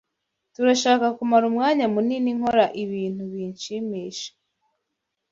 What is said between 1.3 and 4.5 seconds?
umwanya munini nkora ibintu binshimisha.